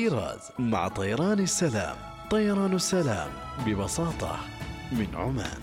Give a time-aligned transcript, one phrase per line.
[0.00, 1.96] طيراز مع طيران السلام.
[2.30, 3.28] طيران السلام
[3.66, 4.36] ببساطة
[4.92, 5.60] من عمان.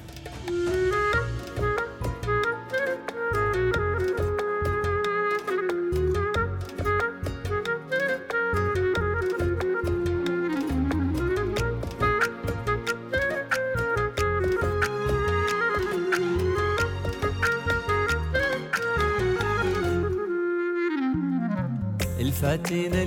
[22.19, 23.03] الفاتنة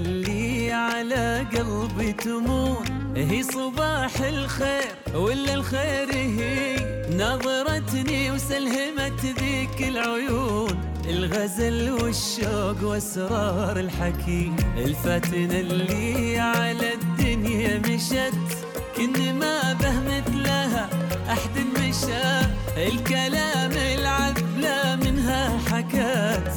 [2.24, 6.76] تمون هي صباح الخير ولا الخير هي؟
[7.12, 10.80] نظرتني وسلهمت ذيك العيون.
[11.08, 18.66] الغزل والشوق واسرار الحكي الفاتنة اللي على الدنيا مشت.
[18.96, 20.88] كن ما به مثلها
[21.30, 22.46] أحد مشى.
[22.76, 24.99] الكلام العذب حكات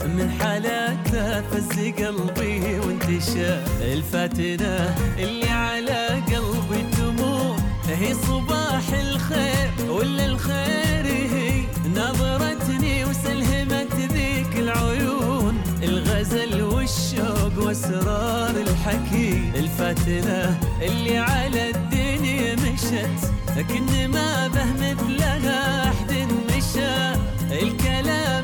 [0.05, 7.59] من حالاتها فز قلبي وانتشى الفاتنة اللي على قلبي تموت.
[7.87, 11.63] هي صباح الخير ولا الخير هي؟
[11.95, 15.61] نظرتني وسلهمت ذيك العيون.
[15.83, 23.31] الغزل والشوق واسرار الحكي الفاتنة اللي على الدنيا مشت.
[23.57, 26.11] لكن ما به مثلها أحد
[26.49, 27.13] مشى.
[27.51, 28.42] الكلام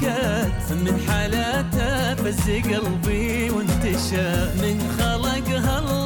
[0.00, 4.30] حكات من حالاتها فز قلبي وانتشى.
[4.62, 5.99] من خلقها الله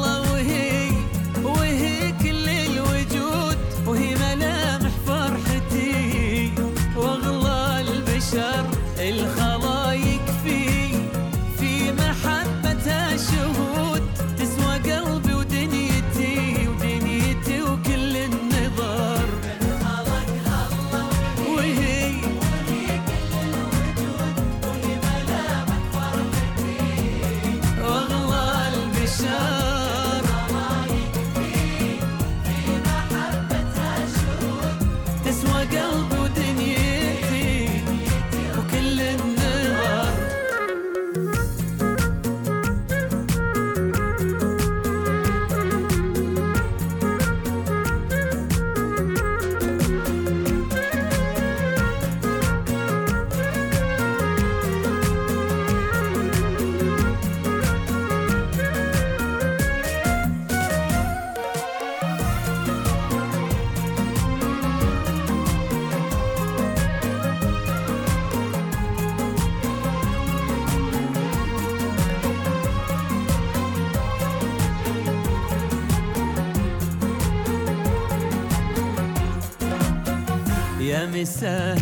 [81.43, 81.74] يا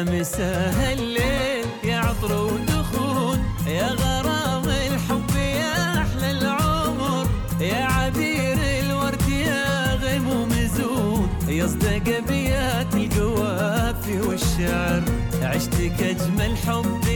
[0.00, 7.26] يا مساء الليل يا عطر ودخول يا غرام الحب يا أحلى العمر.
[7.60, 15.02] يا عبير الورد يا غيم ومزون يصدق ابيات القوافي والشعر.
[15.42, 17.06] عشتك اجمل حب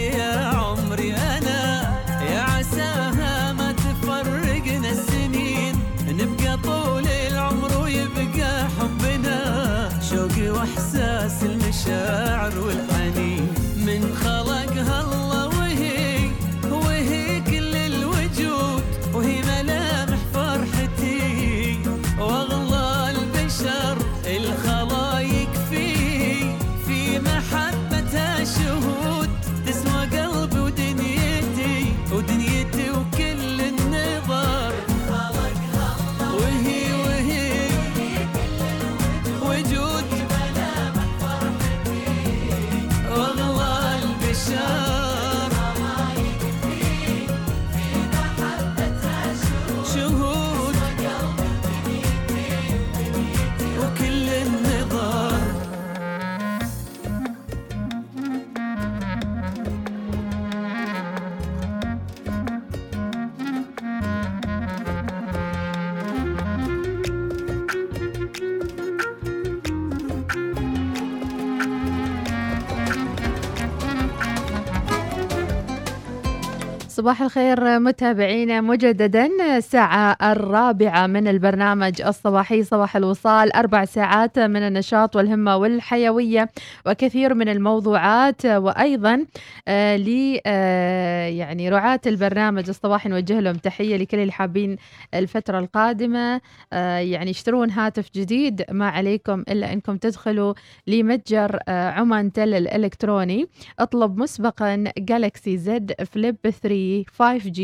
[77.04, 79.56] صباح الخير متابعينا مجددا.
[79.56, 86.50] الساعة الرابعة من البرنامج الصباحي صباح الوصال أربع ساعات من النشاط والهمة والحيوية
[86.86, 88.46] وكثير من الموضوعات.
[88.46, 89.26] وأيضا
[89.68, 94.76] آه ل آه يعني رعاة البرنامج الصباحي نوجه لهم تحية لكل اللي حابين
[95.14, 96.40] الفترة القادمة.
[96.72, 100.54] آه يعني يشترون هاتف جديد ما عليكم إلا أنكم تدخلوا
[100.86, 103.46] لمتجر آه عمان تل الإلكتروني.
[103.78, 107.60] اطلب مسبقا جالكسي زد فليب 3 5G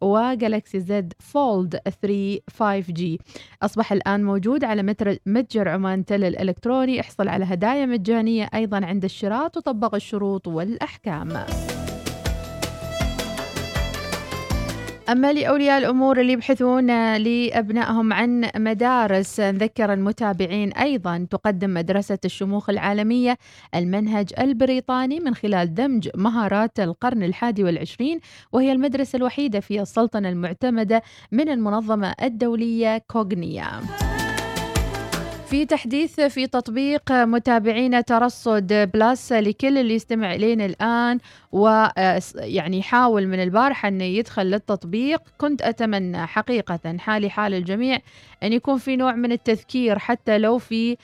[0.00, 3.02] وجالكسي زد فولد 3 5G
[3.62, 4.82] أصبح الآن موجود على
[5.26, 11.44] متجر عمان تل الإلكتروني احصل على هدايا مجانية أيضا عند الشراء تطبق الشروط والأحكام.
[15.12, 23.38] أما لأولياء الأمور اللي يبحثون لأبنائهم عن مدارس نذكر المتابعين أيضا تقدم مدرسة الشموخ العالمية
[23.74, 28.20] المنهج البريطاني من خلال دمج مهارات القرن الحادي والعشرين
[28.52, 31.02] وهي المدرسة الوحيدة في السلطنة المعتمدة
[31.32, 34.09] من المنظمة الدولية كوغنيا.
[35.50, 41.18] في تحديث في تطبيق متابعين ترصد بلس لكل اللي يستمع إلينا الآن
[41.52, 45.22] ويعني يحاول من البارحة أنه يدخل للتطبيق.
[45.38, 47.98] كنت أتمنى حقيقة حالي حال الجميع
[48.42, 50.96] أن يكون في نوع من التذكير حتى لو في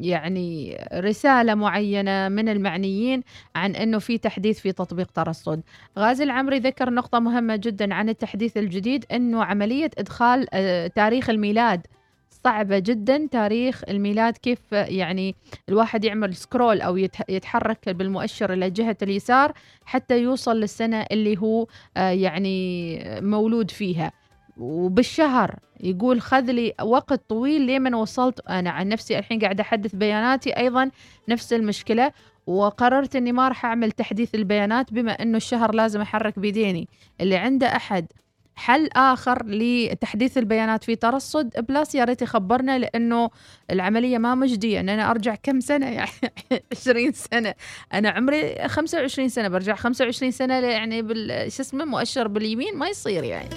[0.00, 3.22] يعني رسالة معينة من المعنيين
[3.56, 5.60] عن أنه في تحديث في تطبيق ترصد.
[5.98, 10.46] غازي العمري ذكر نقطة مهمة جدا عن التحديث الجديد أنه عملية إدخال
[10.94, 11.86] تاريخ الميلاد
[12.46, 15.34] صعبة جدا تاريخ الميلاد كيف يعني
[15.68, 16.96] الواحد يعمل سكرول أو
[17.28, 19.52] يتحرك بالمؤشر إلى جهة اليسار
[19.84, 21.66] حتى يوصل للسنة اللي هو
[21.96, 24.12] آه، يعني مولود فيها.
[24.56, 28.70] وبالشهر يقول خذ لي وقت طويل لمن وصلت أنا.
[28.70, 30.90] عن نفسي الحين قاعدة أحدث بياناتي أيضا
[31.28, 32.12] نفس المشكلة
[32.46, 36.88] وقررت أني ما راح أعمل تحديث البيانات بما أنه الشهر لازم أحرك بيديني.
[37.20, 38.06] اللي عنده أحد
[38.56, 43.30] حل آخر لتحديث البيانات في ترصد بلس يا ريت يخبرنا لأنه
[43.70, 44.80] العملية ما مجدية.
[44.80, 46.10] إن أنا أرجع كم سنة؟ يعني
[46.72, 47.54] 20 سنة.
[47.94, 49.48] أنا عمري 25 سنة.
[49.48, 53.48] برجع 25 سنة يعني بال شو اسمه مؤشر باليمين ما يصير يعني.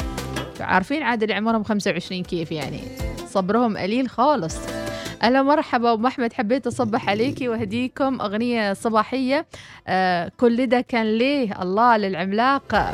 [0.60, 2.82] عارفين عاد اللي عمرهم 25 كيف يعني.
[3.28, 4.58] صبرهم قليل خالص.
[5.24, 5.94] أهلا مرحبا.
[5.94, 8.22] ام احمد حبيت أصبح عليكي وأهديكم.
[8.22, 9.46] أغنية صباحية.
[9.88, 12.92] آه كل ده كان ليه؟ الله للعملاق.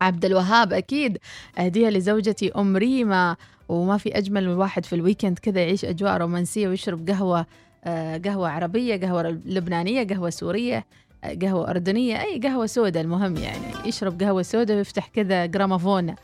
[0.00, 1.18] عبد الوهاب أكيد.
[1.58, 3.36] أهديها لزوجتي أم ريما.
[3.68, 7.46] وما في أجمل من الواحد في ال weekend كذا يعيش أجواء رومانسية ويشرب قهوة
[7.84, 10.86] آه، قهوة عربية قهوة لبنانية قهوة سورية
[11.24, 13.02] آه، قهوة أردنية أي قهوة سوداء.
[13.02, 16.14] المهم يعني يشرب قهوة سوداء ويفتح كذا جرامافون.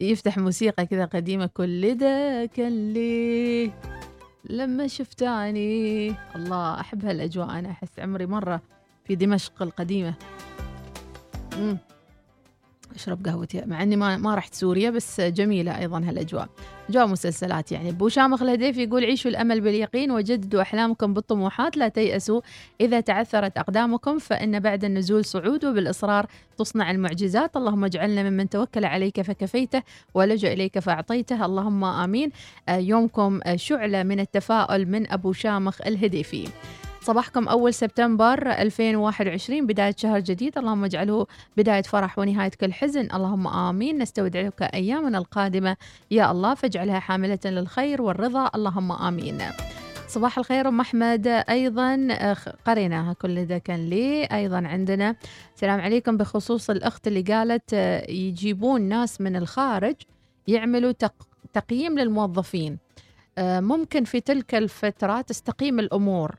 [0.00, 1.46] يفتح موسيقى كذا قديمة.
[1.46, 3.70] كل ده كان ليه
[4.50, 6.14] لما شفتاني.
[6.36, 7.50] الله أحب هالأجواء.
[7.50, 8.60] أنا أحس عمري مرة
[9.04, 10.14] في دمشق القديمة.
[12.94, 16.48] أشرب قهوتي مع إني ما ما رحت سوريا بس جميلة أيضا هالأجواء.
[16.88, 17.90] أجواء مسلسلات يعني.
[17.90, 22.40] أبو شامخ الهديف يقول عيشوا الأمل باليقين وجددوا أحلامكم بالطموحات لا تيأسوا.
[22.80, 26.26] إذا تعثرت أقدامكم فإن بعد النزول صعود وبالإصرار
[26.58, 27.56] تصنع المعجزات.
[27.56, 29.82] اللهم اجعلنا ممن توكل عليك فكفيته
[30.14, 31.44] ولجأ إليك فأعطيته.
[31.44, 32.30] اللهم آمين.
[32.68, 36.48] آه، يومكم شعلة من التفاؤل من أبو شامخ الهديفي.
[37.04, 40.58] صباحكم أول سبتمبر 2021 بداية شهر جديد.
[40.58, 43.08] اللهم اجعله بداية فرح ونهاية كل حزن.
[43.14, 43.98] اللهم آمين.
[43.98, 45.76] نستودعك أيامنا القادمة.
[46.10, 48.50] يا الله فاجعلها حاملة للخير والرضا.
[48.54, 49.38] اللهم آمين.
[50.08, 51.26] صباح الخير أم أحمد.
[51.26, 52.08] أيضا
[52.66, 54.24] قريناها كل ده كان لي.
[54.24, 55.16] أيضا عندنا
[55.54, 56.16] السلام عليكم.
[56.16, 57.72] بخصوص الأخت اللي قالت
[58.08, 59.94] يجيبون ناس من الخارج
[60.48, 60.92] يعملوا
[61.52, 62.78] تقييم للموظفين.
[63.38, 66.34] ممكن في تلك الفترة تستقيم الأمور.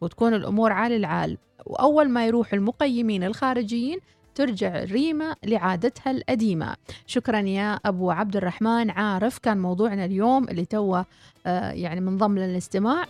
[0.00, 1.38] وتكون الأمور عال العال.
[1.66, 3.98] وأول ما يروح المقيمين الخارجيين
[4.34, 11.06] ترجع ريما لعادتها القديمة شكرا يا أبو عبد الرحمن عارف كان موضوعنا اليوم اللي توه
[11.46, 13.04] آه يعني منضم للاستماع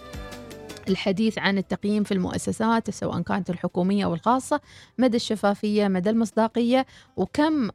[0.88, 4.60] الحديث عن التقييم في المؤسسات سواء كانت الحكومية أو الخاصة
[4.98, 6.86] مدى الشفافية مدى المصداقية
[7.16, 7.70] وكم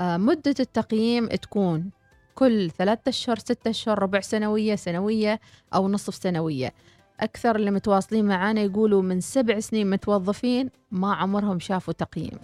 [0.00, 1.90] آه مدة التقييم تكون
[2.34, 5.40] كل ثلاثة أشهر ستة أشهر ربع سنوية سنوية
[5.74, 6.72] أو نصف سنوية.
[7.20, 12.38] أكثر اللي متواصلين معانا يقولوا من سبع سنين متوظفين ما عمرهم شافوا تقييم.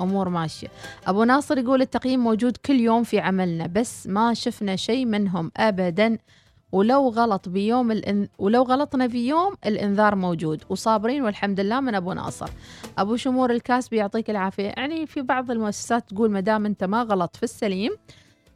[0.00, 0.68] أمور ماشية.
[1.06, 6.18] أبو ناصر يقول التقييم موجود كل يوم في عملنا بس ما شفنا شيء منهم أبدا.
[6.72, 8.28] ولو غلط بيوم الإن...
[8.38, 10.64] ولو غلطنا في يوم الإنذار موجود.
[10.68, 12.48] وصابرين والحمد لله من أبو ناصر.
[12.98, 14.72] أبو شمور الكاسبي يعطيك العافية.
[14.76, 17.92] يعني في بعض المؤسسات تقول ما دام أنت ما غلط في السليم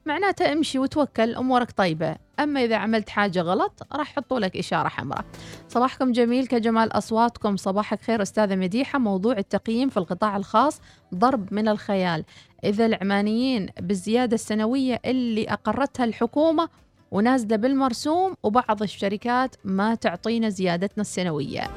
[0.06, 2.16] معناته امشي وتوكل أمورك طيبة.
[2.40, 5.24] أما إذا عملت حاجة غلط راح يحطوا لك إشارة حمراء.
[5.68, 7.56] صباحكم جميل كجمال أصواتكم.
[7.56, 8.98] صباحك خير أستاذة مديحة.
[8.98, 10.80] موضوع التقييم في القطاع الخاص
[11.14, 12.24] ضرب من الخيال.
[12.64, 16.68] إذا العمانيين بالزيادة السنوية اللي أقرتها الحكومة
[17.10, 21.70] ونازلة بالمرسوم وبعض الشركات ما تعطينا زيادتنا السنوية.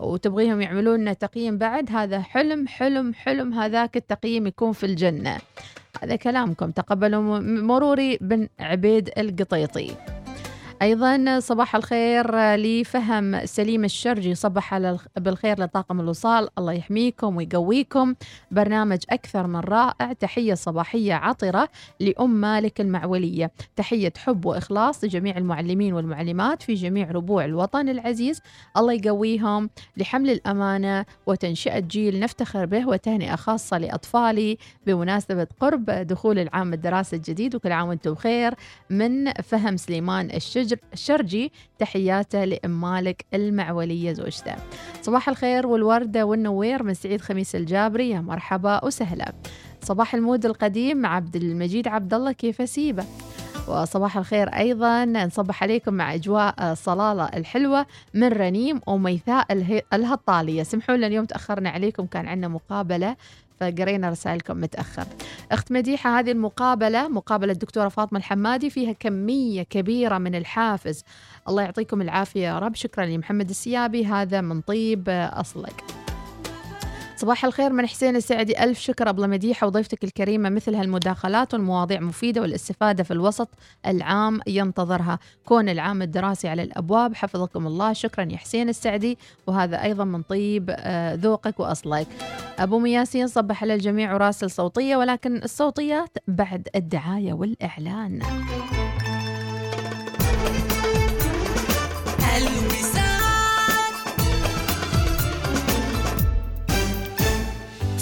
[0.00, 5.38] وتبغيهم يعملون لنا تقييم بعد هذا حلم حلم حلم هذاك التقييم يكون في الجنة.
[6.02, 6.70] هذا كلامكم.
[6.70, 10.19] تقبلوا مروري بن عبيد القطيطي.
[10.82, 14.78] أيضا صباح الخير لفهم سليم الشرجي صبح
[15.16, 18.14] بالخير لطاقم الوصال الله يحميكم ويقويكم.
[18.50, 21.68] برنامج أكثر من رائع تحية صباحية عطرة
[22.00, 23.50] لأم مالك المعولية.
[23.76, 28.40] تحية حب وإخلاص لجميع المعلمين والمعلمات في جميع ربوع الوطن العزيز.
[28.76, 36.72] الله يقويهم لحمل الأمانة وتنشئة جيل نفتخر به وتهنئة خاصة لأطفالي بمناسبة قرب دخول العام
[36.72, 37.54] الدراسي الجديد.
[37.54, 38.54] وكل عام وأنتم بخير.
[38.90, 44.54] من فهم سليمان الشجر الشرجي تحياته لأم مالك المعولية زوجته.
[45.02, 48.10] صباح الخير والوردة والنوير من سعيد خميس الجابري.
[48.10, 49.32] يا مرحبا وسهلا.
[49.82, 53.04] صباح المود القديم عبد المجيد عبد الله كيف أسيبه؟
[53.68, 59.46] وصباح الخير أيضا نصبح عليكم مع أجواء صلالة الحلوة من رنيم وميثاء
[59.92, 60.62] الهطالية.
[60.62, 63.16] سمحوا لنا اليوم تأخرنا عليكم كان عندنا مقابلة
[63.60, 65.04] فقرينا رسائلكم متأخر.
[65.52, 71.04] أخت مديحة هذه المقابلة مقابلة الدكتورة فاطمة الحمادي فيها كمية كبيرة من الحافز.
[71.48, 72.74] الله يعطيكم العافية يا رب.
[72.74, 74.06] شكرا لمحمد السيابي.
[74.06, 75.84] هذا من طيب أصلك.
[77.20, 78.64] صباح الخير من حسين السعدي.
[78.64, 83.48] ألف شكر أبلة مديحة وضيفتك الكريمة مثل هالمداخلات والمواضيع مفيدة والاستفادة في الوسط
[83.86, 85.18] العام ينتظرها.
[85.44, 87.92] كون العام الدراسي على الأبواب حفظكم الله.
[87.92, 89.18] شكرا يا حسين السعدي.
[89.46, 92.06] وهذا أيضا من طيب آه، ذوقك وأصلك.
[92.58, 98.22] أبو مياسين صبح على الجميع وراسل صوتية ولكن الصوتيات بعد الدعاية والإعلان.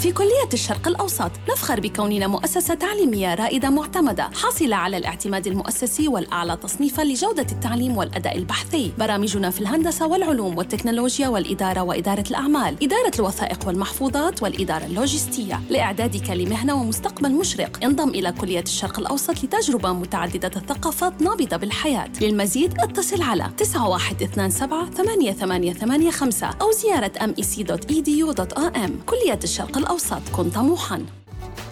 [0.09, 1.31] في كلية الشرق الأوسط.
[1.49, 8.37] نفخر بكوننا مؤسسة تعليمية رائدة معتمدة حاصلة على الاعتماد المؤسسي والأعلى تصنيفا لجودة التعليم والأداء
[8.37, 8.91] البحثي.
[8.97, 15.59] برامجنا في الهندسة والعلوم والتكنولوجيا والإدارة وإدارة الأعمال إدارة الوثائق والمحفوظات والإدارة اللوجستية.
[15.69, 22.09] لإعدادك لمهنة ومستقبل مشرق انضم إلى كلية الشرق الأوسط لتجربة متعددة الثقافات نابضة بالحياة.
[22.21, 29.98] للمزيد اتصل على 9127 8885 أو زيارة mec.edu.am كلية الشرق الأوسط.
[29.99, 31.05] الأوسط كن طموحاً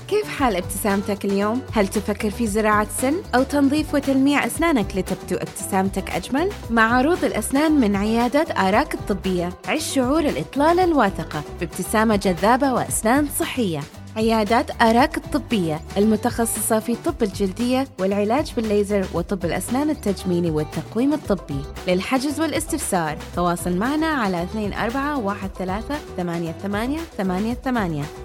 [0.08, 6.10] كيف حال ابتسامتك اليوم؟ هل تفكر في زراعة سن أو تنظيف وتلميع أسنانك لتبدو ابتسامتك
[6.10, 13.28] أجمل؟ مع عروض الأسنان من عيادة آراك الطبية عش شعور الإطلالة الواثقة بابتسامة جذابة وأسنان
[13.40, 13.80] صحية
[14.18, 21.62] عيادات آراك الطبية المتخصصة في طب الجلدية والعلاج بالليزر وطب الأسنان التجميلي والتقويم الطبي.
[21.88, 24.48] للحجز والاستفسار تواصل معنا على 24138888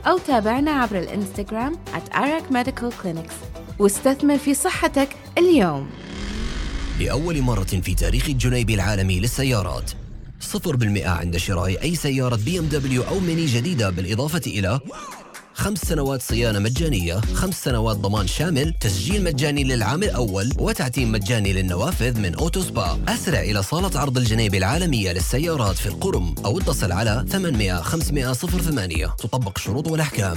[0.07, 3.35] أو تابعنا عبر الإنستغرام at Arak Medical Clinics.
[3.79, 5.09] واستثمر في صحتك
[5.39, 5.91] اليوم.
[7.01, 9.91] لأول مرة في تاريخ الجنيبي العالمية للسيارات.
[10.41, 14.81] صفر بالمئة عند شراء أي سيارة BMW أو ميني جديدة بالإضافة إلى
[15.63, 22.21] خمس سنوات صيانة مجانية خمس سنوات ضمان شامل تسجيل مجاني للعام الأول وتعتيم مجاني للنوافذ
[22.21, 27.25] من Auto Spa أسرع إلى صالة عرض الجنيبي العالمية للسيارات في القرم أو اتصل على
[27.29, 30.37] 800 500 08 تطبق شروط والأحكام.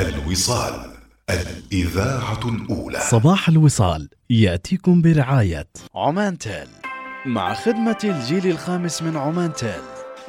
[0.00, 0.90] الوصال
[1.30, 3.00] الإذاعة الأولى.
[3.00, 5.68] صباح الوصال يأتيكم برعاية.
[5.94, 6.68] عمان تيل.
[7.26, 9.82] مع خدمة الجيل الخامس من عمان تيل.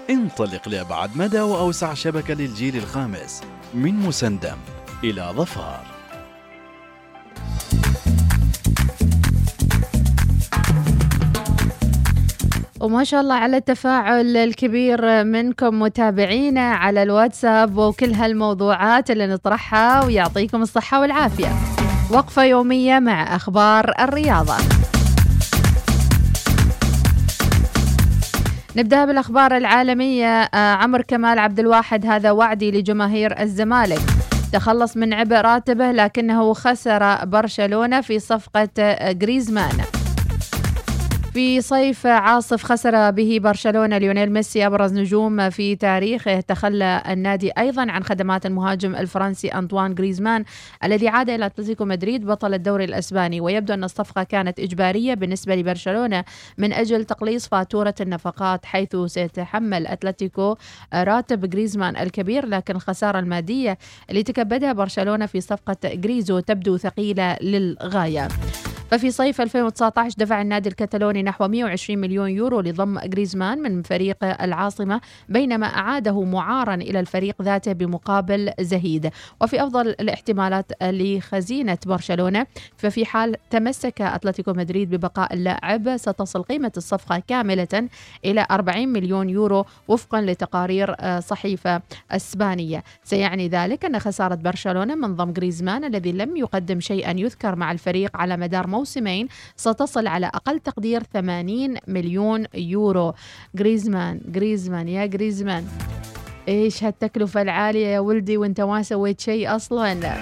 [0.10, 3.42] انطلق لأبعد مدى وأوسع شبكة للجيل الخامس
[3.74, 4.58] من مسندم
[5.04, 5.99] إلى ظفار.
[12.82, 20.62] وما شاء الله على التفاعل الكبير منكم متابعينا على الواتساب وكل هالموضوعات اللي نطرحها ويعطيكم
[20.62, 21.50] الصحة والعافية.
[22.12, 24.54] وقفة يومية مع أخبار الرياضة.
[28.76, 30.42] نبدأ بالأخبار العالمية.
[30.42, 34.02] آه، عمر كمال عبد الواحد هذا وعدي لجماهير الزمالك.
[34.54, 39.12] تخلص من عبء راتبه لكنه خسر برشلونة في صفقة آه،
[41.39, 46.39] في صيف عاصف خسر به برشلونة ليونيل ميسي أبرز نجوم في تاريخه.
[46.39, 50.43] تخلى النادي أيضا عن خدمات المهاجم الفرنسي أنطوان غريزمان
[50.84, 53.41] الذي عاد إلى أتلتيكو مدريد بطل الدوري الأسباني.
[53.41, 56.24] ويبدو أن الصفقة كانت إجبارية بالنسبة لبرشلونة
[56.58, 60.55] من أجل تقليص فاتورة النفقات حيث سيتحمل أتلتيكو
[60.93, 63.77] راتب غريزمان الكبير لكن الخسارة المادية
[64.10, 68.27] اللي تكبدها برشلونة في صفقة غريزو تبدو ثقيلة للغاية.
[68.89, 75.01] ففي صيف 2019 دفع النادي الكتالوني نحو 120 مليون يورو لضم غريزمان من فريق العاصمة
[75.29, 79.10] بينما أعاده معارا إلى الفريق ذاته بمقابل زهيد.
[79.41, 82.46] وفي أفضل الاحتمالات لخزينة برشلونة
[82.77, 87.89] ففي حال تمسك أتلتيكو مدريد ببقاء اللاعب ستصل قيمة الصفقة كاملة
[88.25, 91.81] إلى 40 مليون يورو وفقا لتقارير آه، صحيفة
[92.12, 92.84] أسبانية.
[93.03, 98.17] سيعني ذلك أن خسارة برشلونة من ضم غريزمان الذي لم يقدم شيئا يذكر مع الفريق
[98.17, 103.14] على مدار موسمين ستصل على أقل تقدير 80 مليون يورو.
[103.60, 105.66] غريزمان غريزمان يا غريزمان
[106.48, 110.14] إيش هالتكلفة العالية يا ولدي وإنت ما سويت شيء أصلا.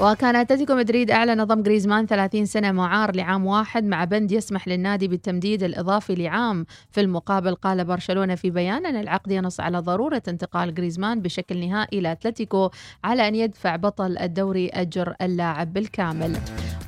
[0.00, 5.08] وكان اتلتيكو مدريد أعلن ضم غريزمان 30 سنة معار لعام واحد مع بند يسمح للنادي
[5.08, 6.66] بالتمديد الإضافي لعام.
[6.90, 11.98] في المقابل قال برشلونة في بيان ان العقد ينص على ضرورة انتقال غريزمان بشكل نهائي
[11.98, 12.70] إلى اتلتيكو
[13.04, 16.36] على أن يدفع بطل الدوري أجر اللاعب بالكامل.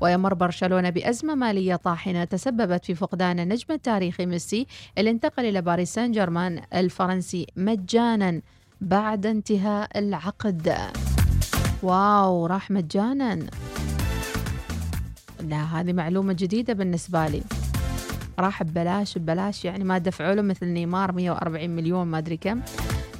[0.02, 4.66] ويمر برشلونة بأزمة مالية طاحنة تسببت في فقدان النجم التاريخي ميسي
[4.98, 8.40] اللي انتقل إلى باريس سان جيرمان الفرنسي مجانا
[8.80, 10.76] بعد انتهاء العقد.
[11.82, 13.38] wow راح مجانا.
[15.40, 17.42] لا هذه معلومة جديدة بالنسبة لي.
[18.38, 22.60] راح ببلاش ببلاش يعني ما دفعوا له مثل نيمار 140 مليون ما أدري كم.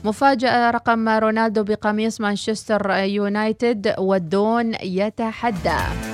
[0.05, 6.12] مفاجأة رقم رونالدو بقميص مانشستر يونايتد والدون يتحدى.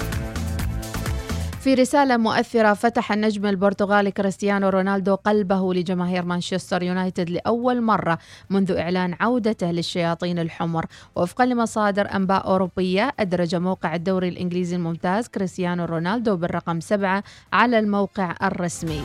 [1.61, 8.19] في رسالة مؤثرة فتح النجم البرتغالي كريستيانو رونالدو قلبه لجماهير مانشستر يونايتد لأول مرة
[8.51, 10.87] منذ إعلان عودته للشياطين الحمر.
[11.17, 18.35] وفقا لمصادر أنباء أوروبية أدرج موقع الدوري الإنجليزي الممتاز كريستيانو رونالدو بالرقم سبعة على الموقع
[18.43, 19.03] الرسمي.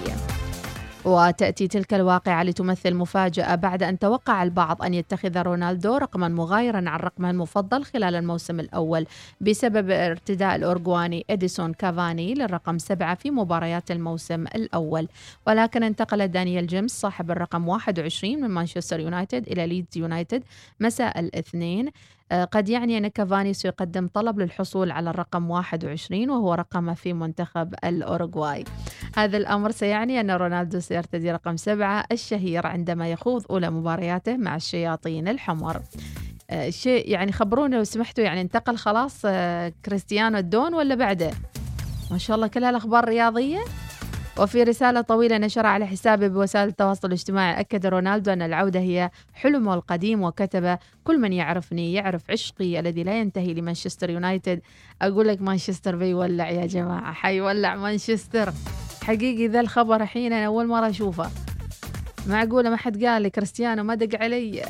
[1.05, 6.99] وتأتي تلك الواقعة لتمثل مفاجأة بعد أن توقع البعض أن يتخذ رونالدو رقما مغايرا عن
[6.99, 9.05] رقمه المفضل خلال الموسم الأول
[9.41, 15.07] بسبب ارتداء الأورجواني إديسون كافاني للرقم سبعة في مباريات الموسم الأول.
[15.47, 20.43] ولكن انتقل دانيال جيمس صاحب الرقم 21 من مانشستر يونايتد إلى ليدز يونايتد
[20.79, 21.89] مساء الاثنين.
[22.33, 28.63] قد يعني أن كافاني سيقدم طلب للحصول على الرقم 21 وهو رقمه في منتخب الأوروغواي.
[29.15, 35.27] هذا الأمر سيعني أن رونالدو سيرتدي رقم سبعة الشهير عندما يخوض أولى مبارياته مع الشياطين
[35.27, 35.81] الحمر.
[36.49, 41.31] آه، شيء يعني خبرونا لو سمحتوا يعني انتقل خلاص آه، كريستيانو الدون ولا بعده؟
[42.11, 43.59] ما شاء الله كلها الأخبار الرياضية
[44.39, 47.59] وفي رسالة طويلة نشرها على حسابه بوسائل التواصل الاجتماعي.
[47.59, 53.19] أكد رونالدو أن العودة هي حلمه القديم وكتب كل من يعرفني يعرف عشقي الذي لا
[53.19, 54.61] ينتهي لمانشستر يونايتد.
[55.01, 58.53] أقول لك مانشستر بيولع يا جماعة حيولع مانشستر.
[59.03, 61.31] حقيقي ذا الخبر الحين أنا أول مرة أشوفه.
[62.27, 64.65] معقولة ما حد قال لي كريستيانو ما دق علي.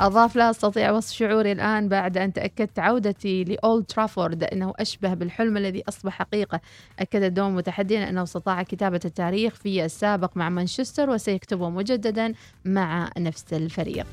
[0.00, 5.56] أضاف لا أستطيع وصف شعوري الآن بعد أن تأكدت عودتي لأولد ترافورد أنه أشبه بالحلم
[5.56, 6.60] الذي أصبح حقيقة.
[6.98, 12.34] أكد الدوم متحديا أنه استطاع كتابة التاريخ في السابق مع مانشستر وسيكتبه مجددا
[12.64, 14.06] مع نفس الفريق.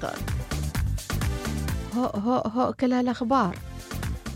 [1.95, 3.55] هو هو هو كل هالأخبار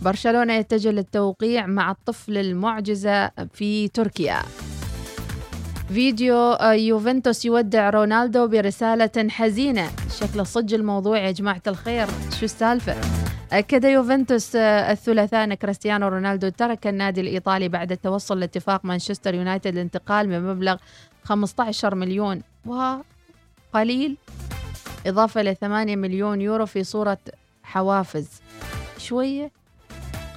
[0.02, 4.42] برشلونة يتجه للتوقيع مع الطفل المعجزة في تركيا.
[5.94, 9.90] فيديو آه، يوفنتوس يودع رونالدو برسالة حزينة.
[10.20, 12.08] شكله صج الموضوع يا جماعة الخير.
[12.40, 12.96] شو السالفة؟
[13.52, 19.74] أكد يوفنتوس آه، الثلاثاء أن كريستيانو رونالدو ترك النادي الإيطالي بعد التوصل لاتفاق مانشستر يونايتد
[19.74, 20.76] للانتقال بمبلغ
[21.24, 24.18] 15 مليون وقليل.
[25.08, 27.18] إضافة ل 8 مليون يورو في صورة
[27.64, 28.28] حوافز.
[28.98, 29.52] شوية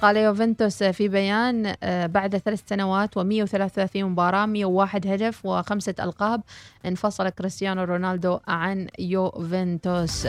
[0.03, 6.41] قال يوفنتوس في بيان آه، بعد ثلاث سنوات و133 مباراة 101 هدف وخمسة ألقاب
[6.85, 10.27] انفصل كريستيانو رونالدو عن يوفنتوس.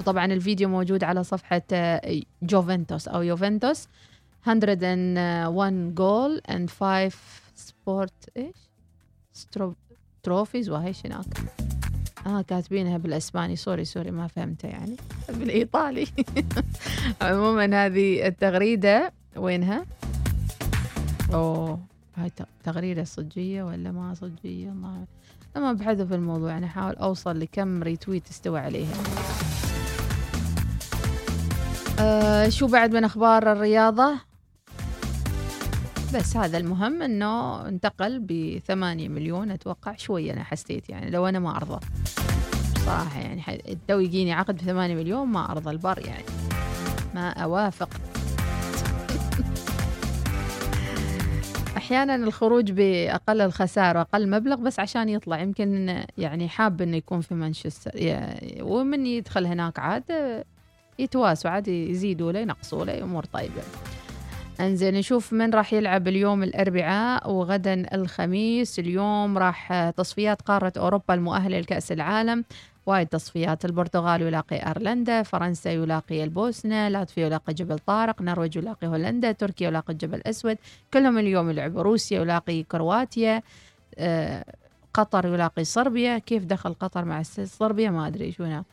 [0.00, 3.88] وطبعا الفيديو موجود على صفحة آه، جوفنتوس أو يوفنتوس.
[4.46, 7.10] 101 goal and 5
[7.54, 8.56] sport إيش؟
[10.22, 11.26] trophies وهي هناك
[12.26, 13.56] آه كاتبينها بالإسباني.
[13.56, 14.96] sorry sorry ما فهمتها يعني.
[15.38, 16.06] بالإيطالي.
[17.22, 19.86] عموما هذه التغريدة وينها؟
[21.34, 21.80] أوه
[22.16, 22.32] هاي
[22.64, 25.04] تغريدة صجية ولا ما صجية؟ الله
[25.56, 26.58] لما بحثوا في الموضوع.
[26.58, 28.94] أنا أحاول أوصل لكم retweet استوى عليها.
[32.00, 34.29] آه شو بعد من أخبار الرياضة؟
[36.14, 41.56] بس هذا المهم إنه انتقل بثمانية مليون أتوقع شوي أنا حسيت يعني لو أنا ما
[41.56, 41.86] أرضى.
[42.86, 43.42] صراحة يعني
[43.88, 46.24] تو يجيني عقد بثمانية مليون ما أرضى البر يعني.
[47.14, 47.88] ما أوافق.
[51.76, 55.40] أحيانا الخروج بأقل الخسارة واقل مبلغ بس عشان يطلع.
[55.40, 57.90] يمكن يعني حاب إنه يكون في مانشستر
[58.60, 60.44] ومن يدخل هناك عاد
[60.98, 63.62] يتواسوا عاد يزيدوا له ينقصوا له أمور طيبة.
[64.60, 68.78] انزين نشوف من راح يلعب اليوم الأربعاء وغدا الخميس.
[68.78, 72.44] اليوم راح تصفيات قارة أوروبا المؤهلة لكأس العالم.
[72.86, 79.32] وايد تصفيات البرتغال يلاقي أيرلندا فرنسا يلاقي البوسنة لاتفيا يلاقي جبل طارق نرويج يلاقي هولندا
[79.32, 80.56] تركيا يلاقي الجبل الأسود.
[80.94, 83.42] كلهم اليوم يلعبوا روسيا يلاقي كرواتيا
[83.98, 84.44] آه،
[84.94, 86.18] قطر يلاقي صربيا.
[86.18, 88.64] كيف دخل قطر مع صربيا؟ ما أدري شو هناك.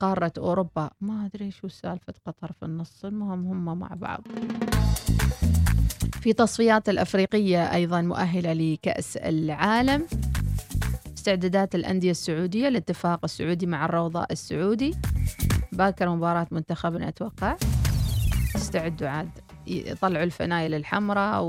[0.00, 0.90] قارة أوروبا.
[1.00, 4.22] ما أدري شو سالفة قطر في النص المهم هم مع بعض.
[6.20, 10.06] في تصفيات الأفريقية أيضا مؤهلة لكأس العالم.
[11.18, 14.94] استعدادات الأندية السعودية الاتفاق السعودي مع الروضة السعودي.
[15.72, 17.56] باكر مباراة منتخبنا أتوقع.
[18.56, 19.30] استعدوا عاد
[19.66, 21.42] يطلعوا الفنايل الحمراء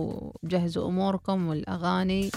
[0.44, 2.32] وجهزوا أموركم والأغاني.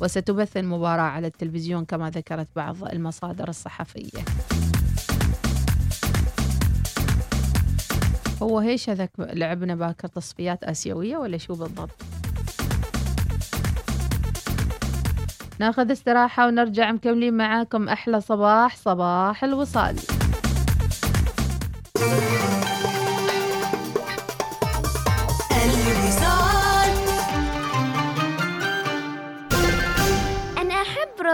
[0.00, 4.24] وستبث المباراة على التلفزيون كما ذكرت بعض المصادر الصحفية.
[8.42, 11.90] هو هيش هذاك لعبنا باكر تصفيات آسيوية ولا شو بالضبط؟
[15.58, 17.88] ناخذ استراحة ونرجع مكملين معاكم.
[17.88, 19.96] أحلى صباح صباح الوصال.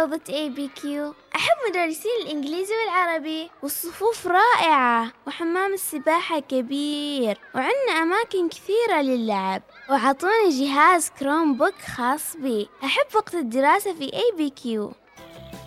[0.06, 9.62] روضة ABQ أحب مدرسين الإنجليزي والعربي والصفوف رائعة وحمام السباحة كبير وعندنا أماكن كثيرة للعب
[9.90, 12.68] وعطوني جهاز Chromebook خاص بي.
[12.84, 14.92] أحب وقت الدراسة في ABQ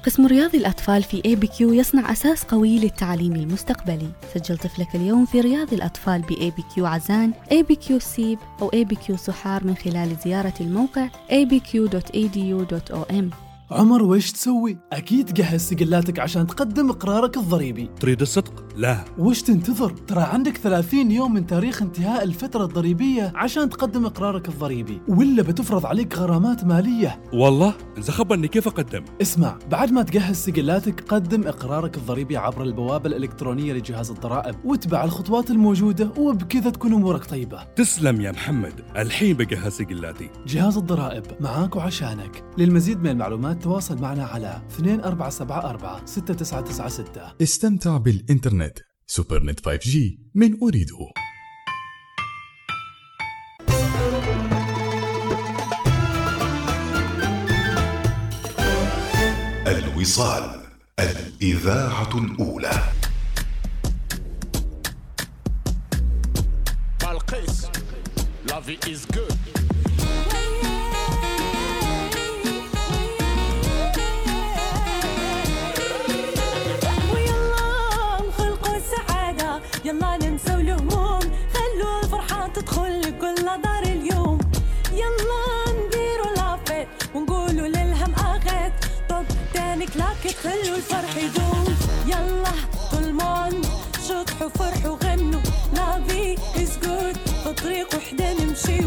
[0.06, 4.10] قسم رياض الأطفال في ABQ يصنع أساس قوي للتعليم المستقبلي.
[4.34, 8.70] سجل طفلك اليوم في رياض الأطفال باي بي كيو عزان اي بي كيو سيب أو
[8.74, 16.20] اي بي كيو سحار من خلال زيارة الموقع abq.edu.om عمر وش تسوي؟ أكيد تجهز سجلاتك
[16.20, 17.90] عشان تقدم إقرارك الضريبي.
[18.00, 19.06] تريد الصدق؟ لا.
[19.18, 25.02] وش تنتظر؟ ترى عندك 30 يوم من تاريخ انتهاء الفترة الضريبية عشان تقدم إقرارك الضريبي.
[25.08, 31.14] ولا بتفرض عليك غرامات مالية؟ والله؟ إذا خبرني كيف أقدم؟ اسمع بعد ما تجهز سجلاتك
[31.14, 37.64] قدم إقرارك الضريبي عبر البوابة الإلكترونية لجهاز الضرائب واتبع الخطوات الموجودة وبكذا تكون أمورك طيبة.
[37.64, 38.74] تسلم يا محمد.
[38.98, 40.30] الحين بجهز سجلاتي.
[40.48, 42.44] جهاز الضرائب معاك وعشانك.
[42.58, 48.80] للمزيد من المعلومات تواصل معنا على 2474 6996 استمتع بالإنترنت.
[49.08, 49.98] سوبر نت 5G
[50.36, 50.98] من أريده
[59.68, 60.62] الوصال
[61.00, 62.84] الإذاعة الأولى.
[68.48, 69.49] La vie is good.
[79.90, 81.20] يلا ننسى الهموم.
[81.54, 84.38] خلوا الفرحة تدخل لكل دار اليوم.
[84.94, 85.44] يلا
[85.78, 88.74] نديروا لافيت ونقولوا للهم اخت
[89.10, 91.78] طب تاني كلاك خلوا الفرح يدوم.
[92.06, 92.56] يلا
[92.92, 93.62] كل مون
[94.08, 95.42] شطحوا فرحوا غنوا
[95.74, 98.86] لافي از جود في طريق وحدة نمشي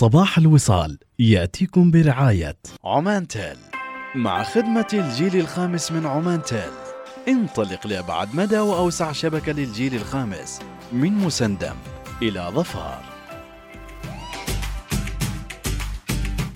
[0.00, 3.56] صباح الوصال يأتيكم برعاية عمان تيل
[4.14, 6.70] مع خدمة الجيل الخامس من عمان تيل
[7.28, 10.60] انطلق لأبعد مدى وأوسع شبكة للجيل الخامس
[10.92, 11.74] من مسندم
[12.22, 13.04] إلى ظفار.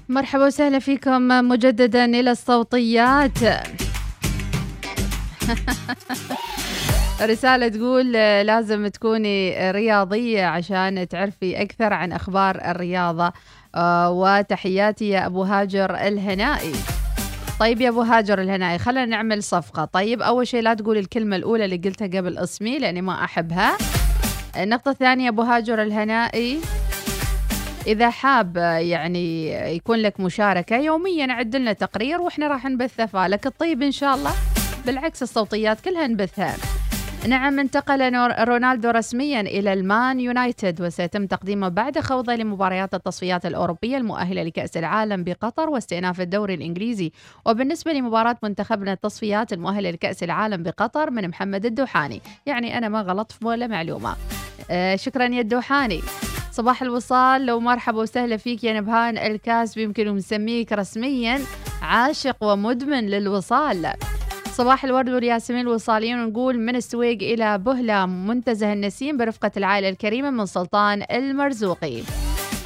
[0.09, 3.39] مرحبا وسهلا فيكم مجددا إلى الصوتيات.
[7.21, 13.33] رسالة تقول آه، لازم تكوني رياضية عشان تعرفي أكثر عن أخبار الرياضة.
[13.75, 16.73] آه، وتحياتي يا أبو هاجر الهنائي.
[17.61, 19.85] طيب يا أبو هاجر الهنائي خلينا نعمل صفقة.
[19.85, 23.79] طيب أول شيء لا تقول الكلمة الأولى اللي قلتها قبل اسمي لأني ما أحبها.
[24.57, 26.59] النقطة الثانية أبو هاجر الهنائي
[27.87, 33.47] إذا حاب آه، يعني يكون لك مشاركة يوميا عد لنا تقرير وإحنا راح نبثه فالك
[33.47, 34.33] الطيب إن شاء الله.
[34.87, 36.57] بالعكس الصوتيات كلها نبثها.
[37.29, 38.15] نعم انتقل
[38.49, 45.25] رونالدو رسميا إلى المان يونايتد وسيتم تقديمه بعد خوضه لمباريات التصفيات الأوروبية المؤهلة لكأس العالم
[45.25, 47.13] بقطر واستئناف الدوري الإنجليزي.
[47.47, 52.23] وبالنسبة لمباراة منتخبنا التصفيات المؤهلة لكأس العالم بقطر من محمد الدوحاني.
[52.47, 54.17] يعني أنا ما غلطت ولا معلومة.
[54.71, 56.01] آه شكرا يا الدوحاني.
[56.53, 57.47] صباح الوصال.
[57.47, 61.41] لو مرحبا وسهلا فيك يا نبهان الكاسبي يمكن نسميك رسميا
[61.83, 63.93] عاشق ومدمن للوصال.
[64.57, 70.47] صباح الورد والياسمين الوصاليين ونقول من السويق إلى بهلة منتزه النسيم برفقة العائلة الكريمة من
[70.47, 72.03] سلطان المرزوقي.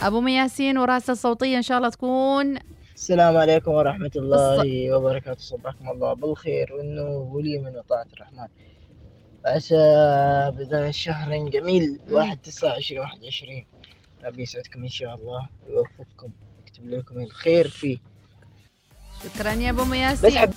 [0.02, 2.58] أبو مياسين وراسة الصوتية إن شاء الله تكون
[2.94, 5.40] السلام عليكم ورحمة الله وبركاته.
[5.40, 8.48] صبحكم الله بالخير والنور ولي من وطاعة الرحمن.
[9.46, 13.66] عسى بداية شهر جميل واحد تسعة عشرين واحد وعشرين
[14.24, 16.30] ربي يسعدكم إن شاء الله ويوفقكم
[16.66, 17.98] يكتب لكم الخير فيه.
[19.24, 20.54] شكرا يا أبو بس مياسين حب-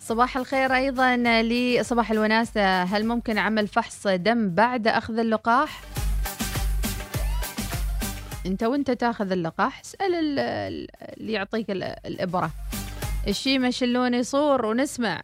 [0.00, 2.82] صباح الخير أيضا لي صباح الوناسة.
[2.82, 5.80] هل ممكن عمل فحص دم بعد أخذ اللقاح؟
[8.46, 10.86] أنت وأنت تأخذ اللقاح اسأل ال- ال-
[11.20, 12.50] اللي يعطيك ال- الإبرة.
[13.28, 15.20] الشيمة شلوني صور ونسمع.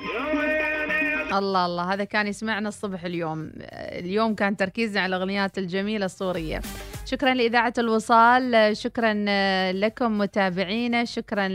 [1.33, 3.51] الله الله هذا كان يسمعنا الصبح اليوم.
[3.73, 6.61] اليوم كان تركيزنا على الأغنيات الجميلة السورية
[7.05, 8.77] شكرا لإذاعة الوصال.
[8.77, 9.15] شكرا
[9.73, 11.05] لكم متابعينا.
[11.05, 11.49] شكرا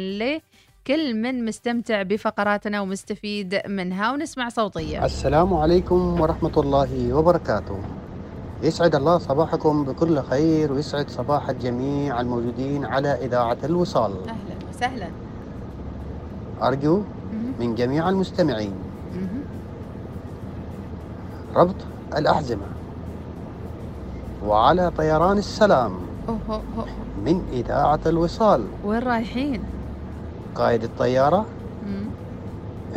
[0.82, 5.06] لكل من مستمتع بفقراتنا ومستفيد منها ونسمع صوتية.
[5.06, 7.80] السلام عليكم ورحمة الله وبركاته.
[8.64, 14.12] يسعد الله صباحكم بكل خير ويسعد صباح الجميع الموجودين على إذاعة الوصال.
[14.12, 15.08] أهلا وسهلا.
[16.62, 17.02] أرجو
[17.60, 18.74] من جميع المستمعين.
[21.56, 21.76] ربط
[22.18, 22.66] الأحزمة.
[24.46, 25.94] وعلى طيران السلام.
[27.26, 28.66] من إذاعة الوصال.
[28.86, 29.64] وين رايحين؟
[30.56, 31.46] قائد الطيارة.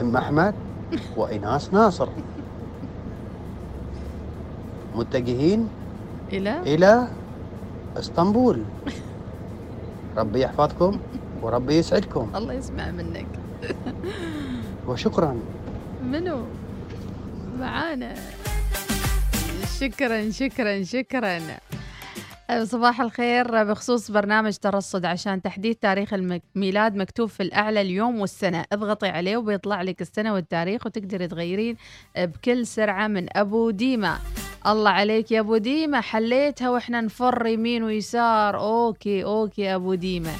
[0.01, 0.55] أم أحمد
[1.17, 2.09] وإناس ناصر.
[4.95, 5.69] متجهين
[6.33, 7.09] إلى؟ إلى
[7.97, 8.63] إسطنبول.
[10.17, 10.99] ربي يحفظكم
[11.43, 12.31] وربي يسعدكم.
[12.35, 13.27] الله يسمع منك.
[14.89, 15.37] وشكرا.
[16.03, 16.43] منو؟
[17.61, 18.15] معانا.
[19.81, 21.39] شكرا شكرا شكرا.
[22.63, 23.65] صباح الخير.
[23.65, 28.65] بخصوص برنامج ترصد عشان تحديد تاريخ الميلاد مكتوب في الأعلى اليوم والسنة.
[28.73, 31.77] اضغطي عليه وبيطلع لك السنة والتاريخ وتقدري تغيرين
[32.17, 34.19] بكل سرعة من أبو ديما.
[34.67, 36.01] الله عليك يا أبو ديما.
[36.01, 38.61] حليتها وإحنا نفر يمين ويسار.
[38.61, 40.33] okay okay أبو ديما.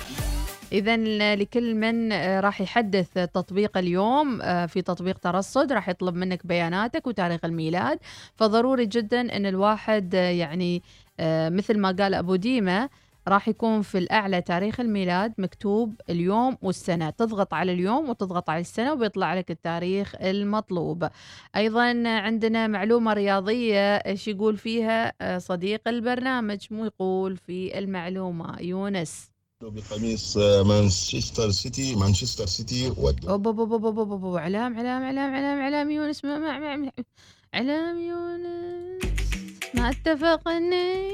[0.73, 0.97] إذا
[1.37, 7.07] لكل من آه، راح يحدث تطبيق اليوم آه، في تطبيق ترصد راح يطلب منك بياناتك
[7.07, 7.99] وتاريخ الميلاد.
[8.37, 10.83] فضروري جدا أن الواحد آه، يعني
[11.21, 12.89] مثل ما قال أبو ديمة
[13.29, 17.11] راح يكون في الأعلى تاريخ الميلاد مكتوب اليوم والسنة.
[17.11, 21.09] تضغط على اليوم وتضغط على السنة وبيطلع لك التاريخ المطلوب.
[21.57, 28.61] أيضا عندنا معلومة رياضية إيش يقول فيها؟ آه، صديق البرنامج مو يقول في المعلومة.
[28.61, 29.31] يونس.
[29.63, 36.25] بقميص آه، مانشستر سيتي مانشستر سيتي علام علام علام علام علام يونس.
[36.25, 36.91] ما ما-
[37.55, 39.14] علام يونس.
[39.75, 41.11] ما اتفقني.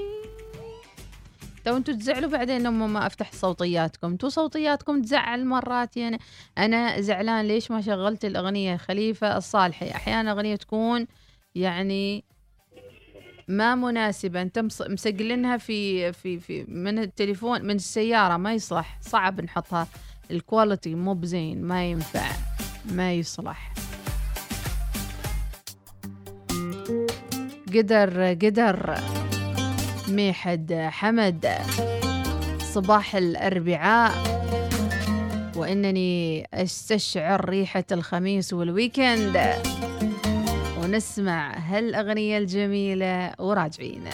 [1.65, 4.07] تو أنتوا تزعلوا بعدين لما ما أفتح صوتياتكم.
[4.11, 6.19] أنتوا صوتياتكم تزعل مرات يعني.
[6.59, 11.07] أنا زعلان ليش ما شغلت الأغنية خليفة الصالحي أحيانا أغنية تكون
[11.55, 12.25] يعني
[13.49, 14.43] ما مناسبة.
[14.43, 18.37] أنت مس- مسجلينها في في في من التليفون من السيارة.
[18.37, 18.99] ما يصلح.
[19.03, 19.87] صعب نحطها.
[20.31, 21.63] الكواليتي مو بزين.
[21.63, 22.31] ما ينفع.
[22.93, 23.70] ما يصلح.
[27.77, 28.95] قدر قدر
[30.09, 31.49] ميحد حمد.
[32.75, 34.13] صباح الأربعاء.
[35.57, 39.55] وإنني أستشعر ريحة الخميس والويكند.
[40.83, 44.05] ونسمع هالأغنية الجميلة وراجعين.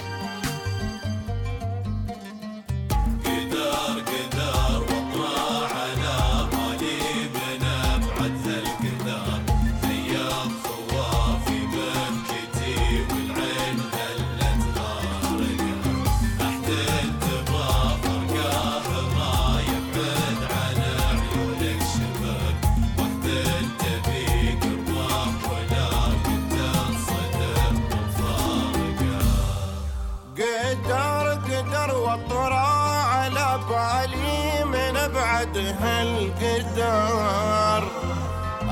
[35.57, 37.83] ابعد هالقدر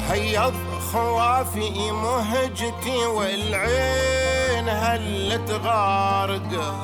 [0.09, 0.55] حيض
[0.92, 6.75] خوافي مهجتي والعين هلت غارقه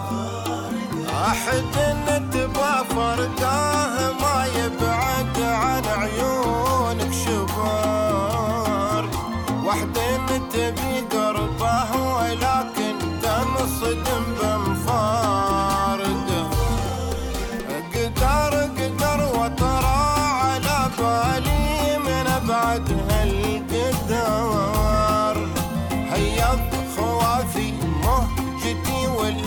[1.27, 9.05] احد نتبع فرقاه ما يبعد عن عيونك شبار.
[9.65, 9.99] وحد
[10.53, 14.70] تبي قربه ولكن تنصدم بمفارقه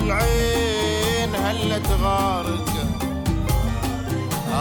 [0.04, 2.88] والعين هلت غارقه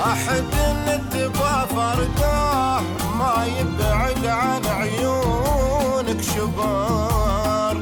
[0.07, 0.55] أحد
[0.87, 2.81] نتبع فرقاه
[3.18, 7.76] ما يبعد عن عيونك شبار.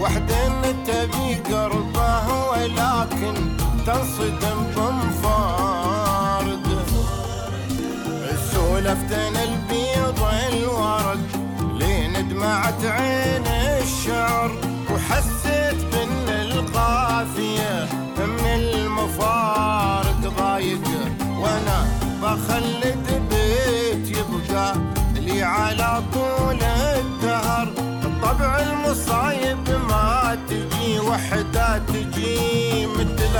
[0.00, 0.32] وحد
[0.86, 3.34] تبي قربه ولكن
[3.86, 6.48] تصدم بمفارقه
[8.52, 10.20] سولفتنا البيض
[10.52, 11.26] الورد
[11.78, 14.50] لين دمعت عين الشعر
[14.94, 15.97] وحسيت
[16.68, 21.12] بان القافية من المفارق ضايقة.
[21.38, 21.86] وأنا
[22.22, 24.74] بخلد بيت يبقى
[25.14, 27.68] لي على طول الدهر.
[28.22, 33.36] طبع المصايب ما تجي وحدة تجي مثل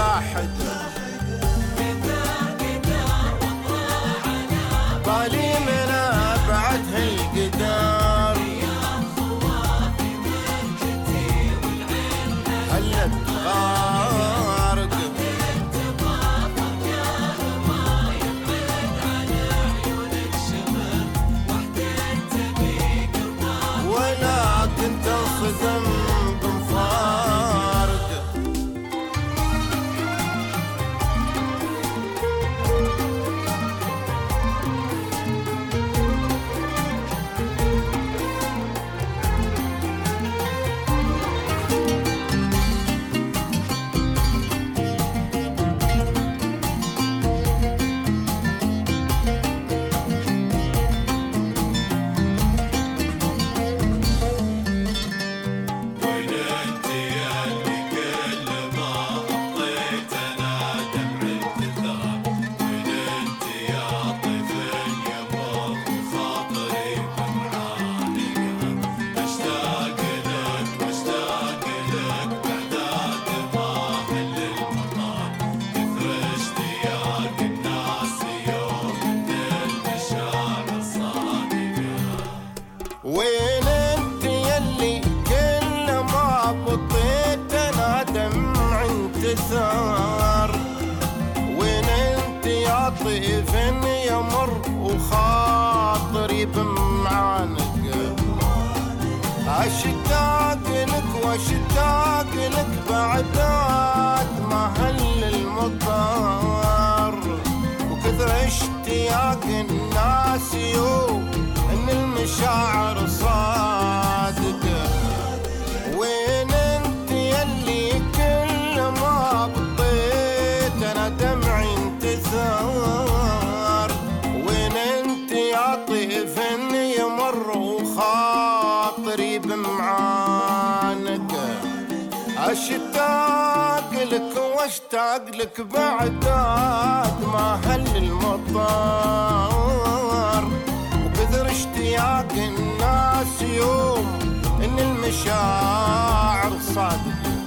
[145.09, 147.39] ان المشاعر صادقة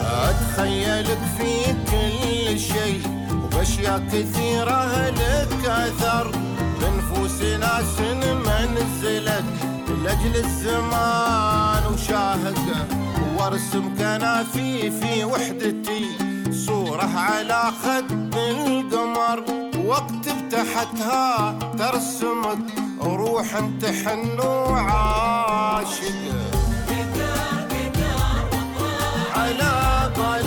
[0.00, 3.02] أتخيلك في كل شيء
[3.44, 6.32] وباشياء كثيرة لك أثر.
[6.80, 8.00] بنفوس ناس
[8.46, 9.44] ما نزلت
[10.04, 12.86] لأجل الزمان وشاهقه
[13.38, 16.06] وارسم كنافي في وحدتي.
[16.66, 19.43] صورة على خد القمر
[19.84, 22.58] واكتب تحتها ترسمك
[23.02, 23.46] روح
[23.82, 26.14] تحن وعاشق.
[29.36, 29.72] على
[30.16, 30.43] قليلنا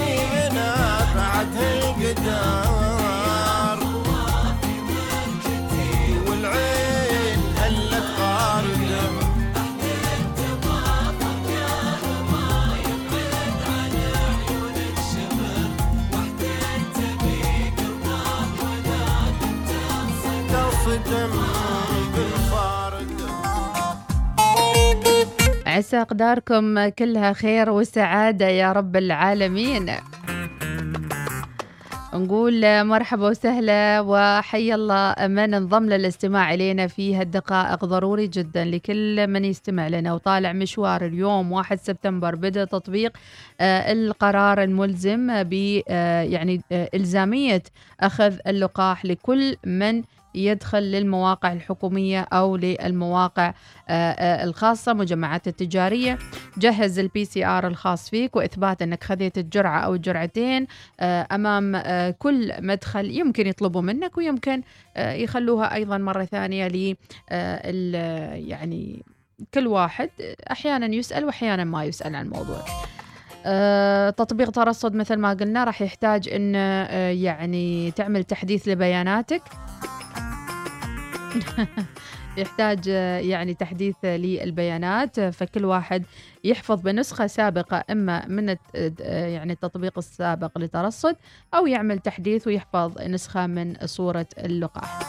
[25.78, 29.92] عسى أقداركم كلها خير وسعادة يا رب العالمين.
[32.14, 37.86] نقول مرحبا وسهلا وحي الله من انضم للاستماع إلينا في هالدقائق.
[37.86, 43.18] ضروري جدا لكل من يستمع لنا وطالع مشوار اليوم 1 سبتمبر بدأ تطبيق
[43.62, 47.64] آه، القرار الملزم ب آه، يعني آه، إلزامية
[48.00, 50.04] أخذ اللقاح لكل من
[50.36, 53.54] يدخل للمواقع الحكومية أو للمواقع
[53.90, 56.18] آه، آه، الخاصة مجمعات التجارية.
[56.58, 60.68] جهز ال PCR الخاص فيك وإثبات أنك خذيت الجرعة أو الجرعتين
[61.00, 61.82] آه، أمام
[62.20, 64.62] كل مدخل يمكن يطلبوا منك ويمكن
[64.98, 66.96] يخلوها أيضا مرة ثانية ل
[68.50, 69.04] يعني
[69.54, 70.10] كل واحد
[70.52, 72.62] أحيانا يسأل وأحيانا ما يسأل عن الموضوع.
[74.10, 79.42] تطبيق ترصد مثل ما قلنا راح يحتاج آه، يعني تعمل تحديث لبياناتك.
[82.38, 85.20] يحتاج آه، يعني تحديث للبيانات.
[85.20, 86.04] آه، فكل واحد
[86.44, 88.58] يحفظ بنسخة سابقة إما من آه،
[89.28, 91.16] يعني التطبيق السابق لترصد
[91.54, 95.00] أو يعمل تحديث ويحفظ نسخة من صورة اللقاح.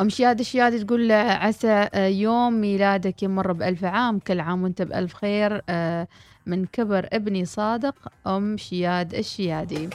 [0.00, 4.82] أم شياد الشيادي تقول آه، عسى آه، يوم ميلادك يمر بألف عام كل عام وأنت
[4.82, 5.62] بألف خير.
[5.68, 6.08] آه،
[6.46, 7.94] من كبر ابني صادق.
[8.26, 9.88] أم شياد الشيادي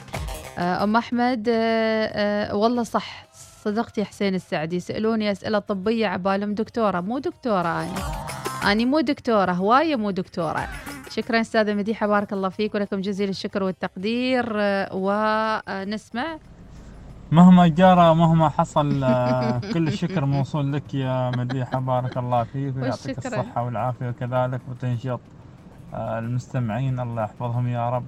[0.58, 2.04] آه، أم أحمد آه،
[2.52, 3.26] آه، والله صح.
[3.64, 7.00] صدقت يا حسين السعدي يسألوني أسئلة طبية عبالهم دكتورة.
[7.00, 7.92] مو دكتورة أنا
[8.64, 10.68] أنا مو دكتورة هواية مو دكتورة.
[11.10, 14.52] شكرا أستاذة مديحة بارك الله فيك ولكم جزيل الشكر والتقدير.
[14.56, 16.38] آه، ونسمع
[17.32, 23.18] مهما جرى مهما حصل آه، كل الشكر موصول لك يا مديحة بارك الله فيك ويعطيك.
[23.18, 25.20] الصحة والعافية وكذلك وتنشيط
[25.94, 28.04] آه، المستمعين الله يحفظهم يا رب.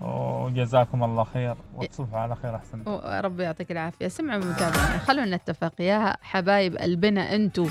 [0.00, 2.82] وجزاكم الله خير وتصبحوا على خير أحسن.
[3.24, 4.08] ربي يعطيك العافية.
[4.08, 5.80] سمعوا متابعين خلونا نتفق.
[5.80, 7.68] يا حبايب قلبنا انتو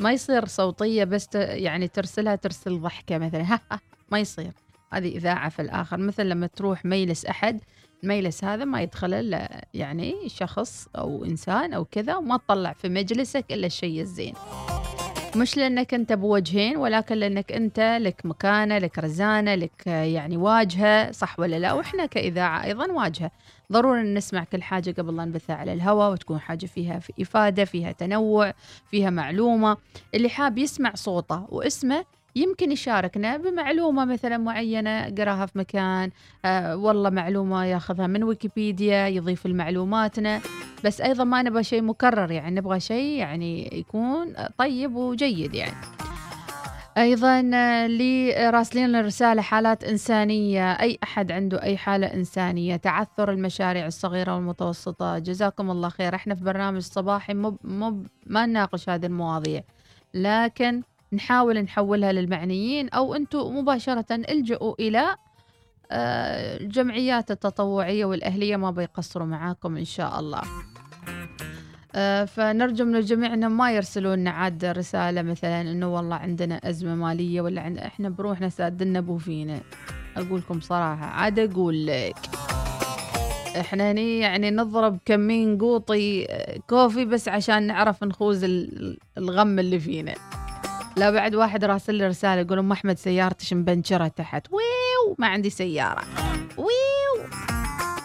[0.00, 3.58] ما يصير صوتية بس يعني ترسلها ترسل ضحكة مثلا.
[4.12, 4.52] ما يصير.
[4.92, 5.96] هذه إذاعة في الآخر.
[5.96, 7.60] مثل لما تروح ميلس أحد
[8.04, 13.44] الميلس هذا ما يدخل إلا يعني شخص أو إنسان أو كذا وما تطلع في مجلسك
[13.50, 14.34] إلا الشيء الزين
[15.36, 21.10] مش لأنك أنت بوجهين ولكن لأنك أنت لك مكانة لك رزانة لك آه، يعني واجهة
[21.10, 23.30] صح ولا لا؟ وإحنا كإذاعة أيضا واجهة.
[23.72, 27.64] ضروري إن نسمع كل حاجة قبل لا نبثها على الهواء وتكون حاجة فيها في إفادة
[27.64, 28.52] فيها تنوع
[28.90, 29.76] فيها معلومة.
[30.14, 32.04] اللي حاب يسمع صوته واسمه
[32.36, 36.10] يمكن يشاركنا بمعلومة مثلا معينة قراها في مكان
[36.44, 40.40] آه والله معلومة ياخذها من ويكيبيديا يضيف لمعلوماتنا.
[40.84, 45.76] بس أيضا ما نبغى شيء مكرر يعني نبغى شيء يعني يكون طيب وجيد يعني.
[46.98, 50.72] أيضا آه، لراسلين الرسالة حالات إنسانية.
[50.72, 55.18] أي أحد عنده أي حالة إنسانية؟ تعثر المشاريع الصغيرة والمتوسطة.
[55.18, 56.14] جزاكم الله خير.
[56.14, 59.62] إحنا في برنامج صباحي مو مو ما نناقش هذه المواضيع.
[60.14, 60.82] لكن
[61.12, 65.16] نحاول نحولها للمعنيين أو أنتم مباشرة الجؤوا إلى
[65.90, 70.42] آه، الجمعيات التطوعية والأهلية ما بيقصروا معاكم إن شاء الله.
[71.94, 76.94] آه، فنرجو من الجميع إنهم ما يرسلوا لنا عاد رسالة مثلا إنه والله عندنا أزمة
[76.94, 79.60] مالية ولا عند إحنا بروحنا سادنا أبو فينا.
[80.16, 82.16] أقول لكم صراحة عاد أقول لك.
[83.60, 89.80] إحنا هني يعني نضرب كمين قوطي آه، كوفي بس عشان نعرف نخوز ال- الغم اللي
[89.80, 90.14] فينا.
[90.96, 94.46] لا بعد واحد راسل لي رسالة يقول أم أحمد سيارتش مبنشره تحت.
[94.52, 95.16] ويو!
[95.18, 96.02] ما عندي سيارة.
[96.56, 97.28] ويو!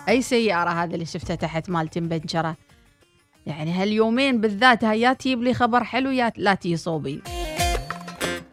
[0.10, 2.58] أي سيارة هذه اللي شفتها تحت مالتي مبنشره
[3.46, 7.22] يعني هاليومين بالذات هيا يا تجيب لي خبر حلو يا لا تجي صوبي.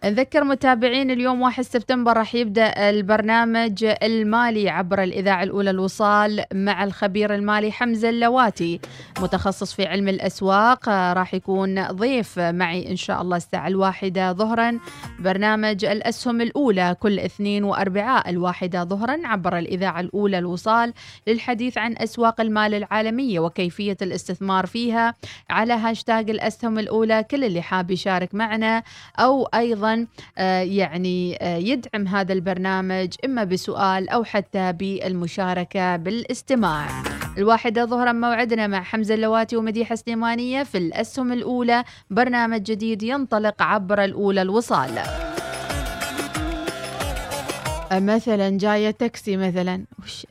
[0.04, 7.34] نذكر متابعين اليوم 1 سبتمبر راح يبدأ البرنامج المالي عبر الإذاعة الأولى الوصال مع الخبير
[7.34, 8.80] المالي حمزة اللواتي.
[9.20, 14.78] متخصص في علم الأسواق آه، راح يكون ضيف معي إن شاء الله الساعة الواحدة ظهرا.
[15.18, 20.92] برنامج الأسهم الأولى كل اثنين وأربعاء الواحدة ظهرا عبر الإذاعة الأولى الوصال
[21.26, 25.14] للحديث عن أسواق المال العالمية وكيفية الاستثمار فيها.
[25.50, 28.82] على هاشتاج الأسهم الأولى كل اللي حاب يشارك معنا
[29.18, 29.87] أو أيضا
[30.38, 36.88] آه، يعني آه، يدعم هذا البرنامج إما بسؤال أو حتى بالمشاركة بالاستماع.
[37.38, 41.84] الواحدة ظهرا موعدنا مع حمزة اللواتي ومديحة سليمانية في الأسهم الأولى.
[42.10, 44.90] برنامج جديد ينطلق عبر الأولى الوصال
[47.92, 49.84] مثلا جاية تاكسي مثلا.
[50.02, 50.26] وش؟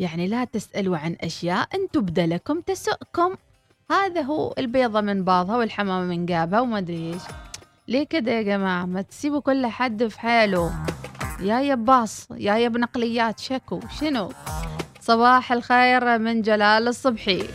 [0.00, 3.36] يعني لا تسألوا عن أشياء أنتم بدلكم تسؤكم.
[3.90, 7.22] هذا هو البيضة من باضها والحمامة من قابها وما أدري إيش.
[7.88, 10.72] ليه كده يا جماعة؟ ما تسيبوا كل حد في حاله.
[11.40, 14.32] يا يا باص يا يا بنقليات شكو؟ شنو؟
[15.00, 17.42] صباح الخير من جلال الصبحي.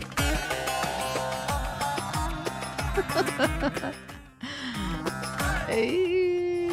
[5.69, 6.69] إيه،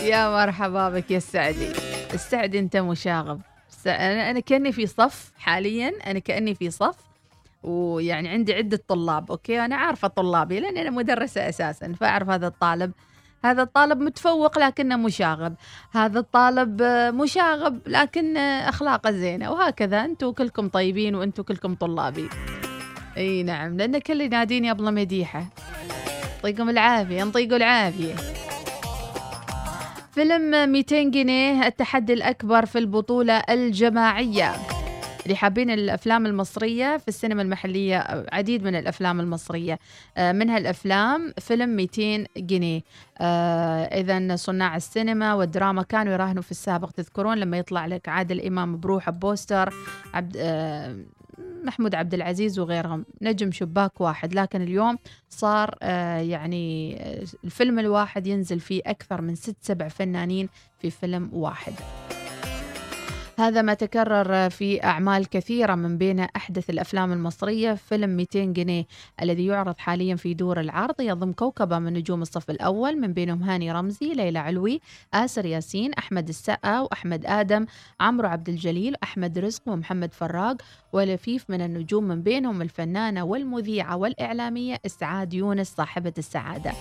[0.00, 1.72] يا مرحبا بك يا السعدي
[2.14, 3.40] السعدي انت مشاغب.
[3.86, 7.11] أنا كأني في صف حاليا أنا كأني في صف
[7.62, 12.92] ويعني عندي عدة طلاب أوكي؟ أنا عارفة طلابي لأن أنا مدرسة أساسا فأعرف هذا الطالب.
[13.44, 15.54] هذا الطالب متفوق لكنه مشاغب.
[15.92, 16.82] هذا الطالب
[17.14, 20.04] مشاغب لكن أخلاقه زينة وهكذا.
[20.04, 22.28] أنتم كلكم طيبين وأنتم كلكم طلابي.
[23.16, 25.46] إي نعم لأن كل يناديني أبله مديحة.
[26.34, 28.14] يعطيكم العافية ينطيقوا العافية.
[30.12, 34.52] فيلم 200 جنيه التحدي الأكبر في البطولة الجماعية.
[35.26, 39.78] اللي حابين الأفلام المصرية في السينما المحلية عديد من الأفلام المصرية
[40.16, 42.80] آه، من هالأفلام فيلم 200 جنيه.
[43.92, 46.90] إذا صناع السينما والدراما كانوا يراهنوا في السابق.
[46.90, 49.74] تذكرون لما يطلع لك عادل إمام بروحه بوستر
[50.14, 50.96] عبد آه،
[51.64, 53.04] محمود عبد العزيز وغيرهم.
[53.22, 54.34] نجم شباك واحد.
[54.34, 54.98] لكن اليوم
[55.28, 60.48] صار آه، يعني آه، الفيلم الواحد ينزل فيه أكثر من ست سبع فنانين
[60.78, 61.72] في فيلم واحد.
[63.38, 68.84] هذا ما تكرر في أعمال كثيرة من بين أحدث الأفلام المصرية فيلم 200 جنيه
[69.22, 71.00] الذي يعرض حاليا في دور العرض.
[71.00, 74.80] يضم كوكبة من نجوم الصف الأول من بينهم هاني رمزي ليلى علوي
[75.14, 77.66] آسر ياسين أحمد السقا وأحمد آدم
[78.00, 80.60] عمرو عبد الجليل أحمد رزق ومحمد فراج
[80.92, 86.72] ولفيف من النجوم من بينهم الفنانة والمذيعة والإعلامية إسعاد يونس صاحبة السعادة.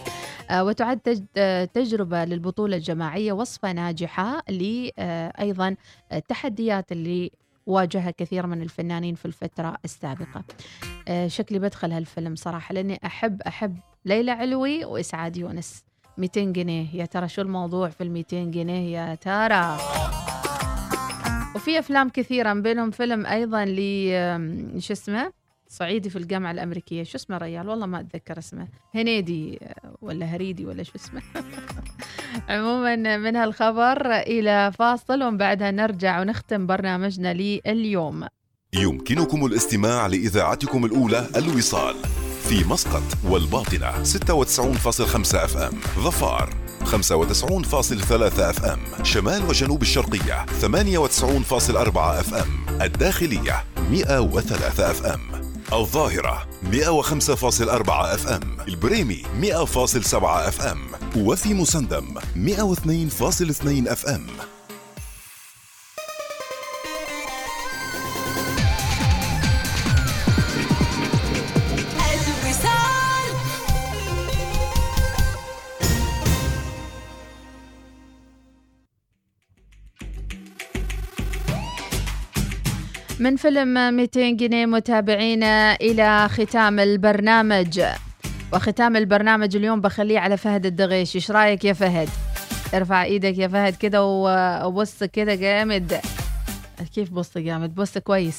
[0.49, 5.76] آه، وتعد آه، تجربة للبطولة الجماعية وصفة ناجحة لأيضا
[6.46, 7.32] التحديات اللي
[7.66, 10.44] واجهها كثير من الفنانين في الفترة السابقة.
[11.08, 15.84] آه، شكلي بدخل هالفيلم صراحة لأني أحب أحب ليلى علوي وإسعاد يونس.
[16.18, 16.96] 200 جنيه.
[16.96, 19.78] يا ترى شو الموضوع في ال 200 جنيه يا ترى؟
[21.56, 23.78] وفي أفلام كثيرة بينهم فيلم أيضا ل
[24.82, 25.32] شو اسمه؟
[25.72, 27.03] صعيدي في الجامعة الأمريكية.
[27.03, 28.67] شو اسمه ريال؟ والله ما أتذكر اسمه.
[28.95, 29.59] هنيدي
[30.01, 31.22] ولا هريدي ولا شو اسمه.
[32.49, 38.28] عموما من هالخبر إلى فاصل ومن بعدها نرجع ونختم برنامجنا لليوم.
[38.74, 41.95] يمكنكم الاستماع لإذاعتكم الأولى الوصال
[42.49, 45.80] في مسقط والباطنة 96.5 أف إم.
[45.99, 46.49] ظفار
[46.84, 49.03] 95.3 FM.
[49.03, 52.82] شمال وجنوب الشرقية 98.4 FM.
[52.82, 55.51] الداخلية 103 FM.
[55.74, 60.78] الظاهرة 105.4 FM البريمي 100.7 FM
[61.17, 64.28] وفي مسندم 102.2 FM.
[83.22, 87.82] من فيلم 200 جنيه متابعينا إلى ختام البرنامج.
[88.53, 91.15] وختام البرنامج اليوم بخليه على فهد الدغيش.
[91.15, 92.09] إيش رأيك يا فهد؟
[92.74, 94.03] ارفع إيدك يا فهد كده
[94.65, 95.99] وبص كده جامد.
[96.95, 98.38] كيف بص جامد؟ بص كويس.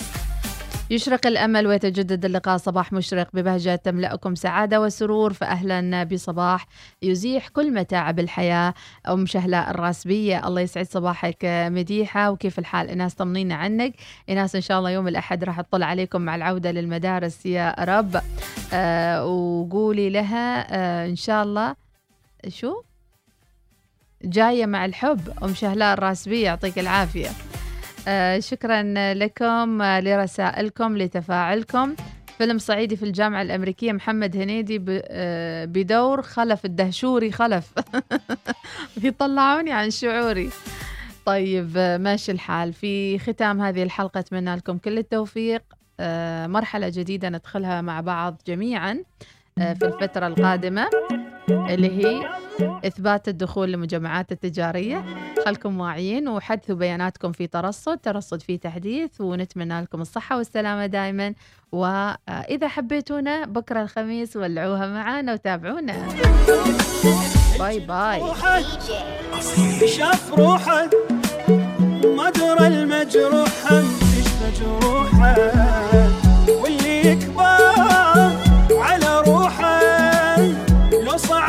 [0.92, 6.66] يشرق الأمل ويتجدد اللقاء صباح مشرق ببهجة تملأكم سعادة وسرور فأهلا بصباح
[7.02, 8.74] يزيح كل متاعب الحياة
[9.08, 12.30] أم شهلاء الراسبية الله يسعد صباحك مديحة.
[12.30, 13.94] وكيف الحال؟ إناس طمنينا عنك.
[14.30, 18.20] إناس إن شاء الله يوم الأحد راح تطلع عليكم مع العودة للمدارس يا رب.
[18.72, 21.74] آه وقولي لها آه إن شاء الله.
[22.48, 22.82] شو؟
[24.24, 25.20] جاية مع الحب.
[25.42, 27.28] أم شهلاء الراسبية يعطيك العافية.
[28.38, 28.82] شكرا
[29.14, 31.94] لكم آه لرسائلكم لتفاعلكم.
[32.38, 37.72] فيلم صعيدي في الجامعة الأمريكية محمد هنيدي آه، بدور خلف الدهشوري خلف.
[38.96, 40.50] بيطلعوني عن شعوري.
[41.26, 42.72] طيب آه، ماشي الحال.
[42.72, 45.62] في ختام هذه الحلقة أتمنى لكم كل التوفيق.
[46.00, 49.02] آه، مرحلة جديدة ندخلها مع بعض جميعا
[49.58, 50.86] آه، في الفترة القادمة
[51.48, 52.28] اللي هي
[52.60, 55.04] إثبات الدخول للمجمعات التجارية.
[55.46, 57.98] خلكم واعيين وحدثوا بياناتكم في ترصد.
[57.98, 61.34] ترصد فيه تحديث ونتمنى لكم الصحة والسلامة دائما.
[61.72, 66.08] وإذا حبيتونا بكرة الخميس ولعوها معانا وتابعونا.
[67.58, 68.22] باي باي.
[69.86, 70.90] شاف روحه
[72.16, 76.21] ما درى المجروحة إيش مجروحة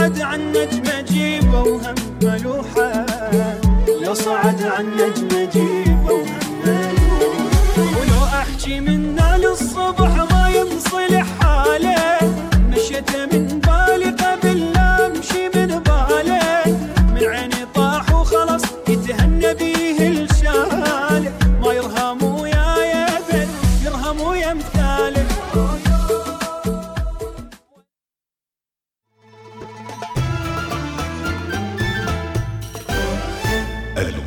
[0.03, 3.05] صعد عن نجمة جيبه وهم ملوحة.
[4.05, 5.62] لو صعد عن نجمة جيبه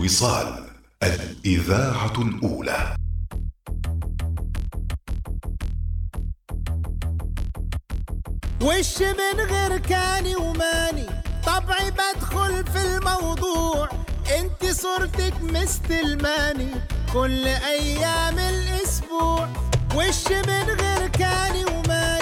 [0.06, 0.64] الوصال
[1.02, 2.96] الإذاعة الأولى.
[8.62, 11.06] وش من غير كاني وماني؟
[11.46, 13.88] طبعي بدخل في الموضوع.
[14.38, 16.70] انت صورتك مستلماني
[17.12, 19.48] كل أيام الأسبوع.
[19.94, 22.15] وش من غير كاني وماني؟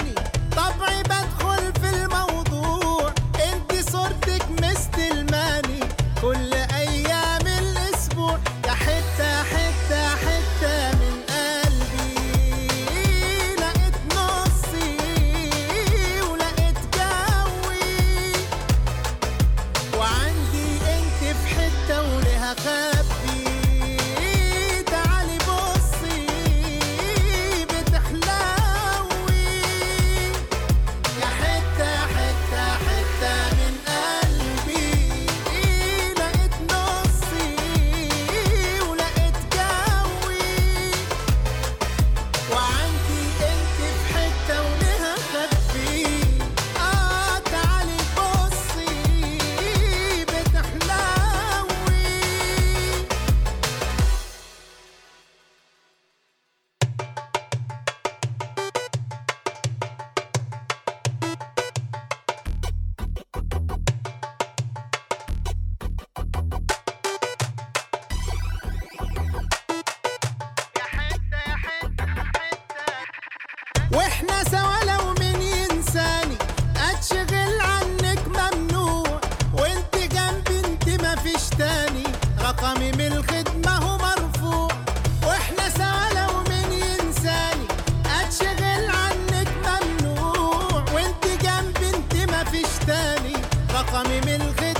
[93.85, 94.74] رقمي من الخدمة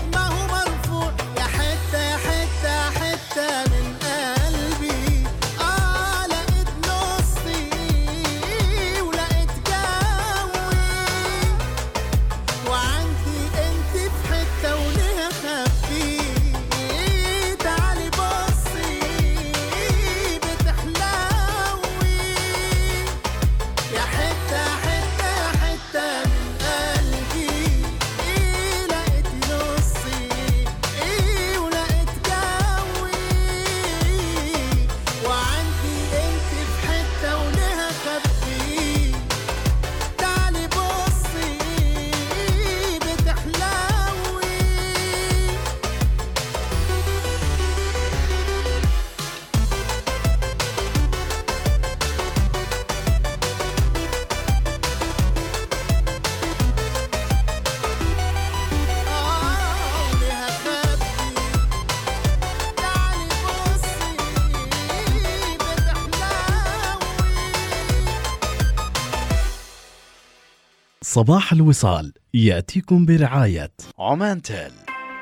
[71.16, 73.72] صباح الوصال يأتيكم برعاية.
[74.00, 74.72] عمان تيل.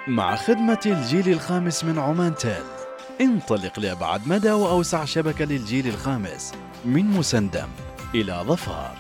[0.08, 2.64] مع خدمة الجيل الخامس من عمان تيل.
[3.22, 6.52] انطلق لأبعد مدى وأوسع شبكة للجيل الخامس
[6.86, 7.68] من مسندم
[8.16, 8.98] إلى ظفار.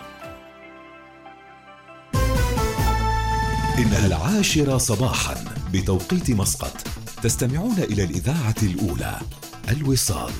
[3.79, 5.35] إنها العاشرة صباحا
[5.73, 6.87] بتوقيت مسقط
[7.23, 9.19] تستمعون إلى الإذاعة الأولى
[9.69, 10.31] الوصال.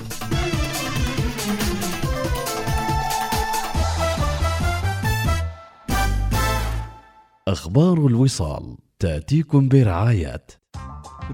[7.54, 10.46] أخبار الوصال تأتيكم برعاية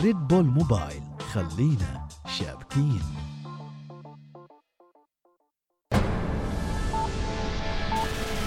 [0.03, 1.03] ريد بول موبايل
[1.33, 2.09] خلينا
[2.39, 3.03] شابكين.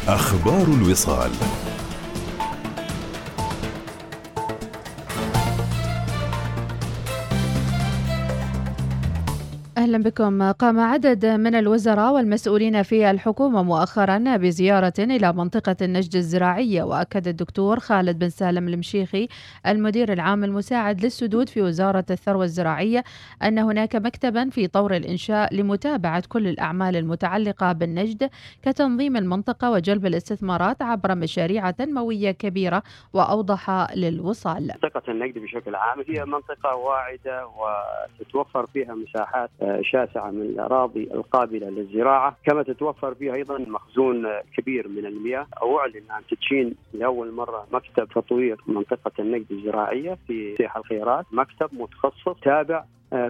[0.07, 1.31] أخبار الوصال.
[9.83, 10.51] أهلا بكم.
[10.51, 17.79] قام عدد من الوزراء والمسؤولين في الحكومة مؤخرا بزيارة إلى منطقة النجد الزراعية وأكد الدكتور
[17.79, 19.27] خالد بن سالم المشيخي
[19.67, 23.03] المدير العام المساعد للسدود في وزارة الثروة الزراعية
[23.43, 28.29] أن هناك مكتبا في طور الإنشاء لمتابعة كل الأعمال المتعلقة بالنجد
[28.61, 34.71] كتنظيم المنطقة وجلب الاستثمارات عبر مشاريع تنموية كبيرة وأوضح للوصال.
[34.83, 39.49] منطقة النجد بشكل عام هي منطقة واعدة وتتوفر فيها مساحات
[39.81, 42.37] شاسعة من الأراضي القابلة للزراعة.
[42.45, 45.47] كما تتوفر فيها أيضا مخزون كبير من المياه.
[45.61, 51.25] أو أعلن عن تدشين لأول مرة مكتب تطوير منطقة النجد الزراعية في سيح الخيرات.
[51.31, 52.83] مكتب متخصص تابع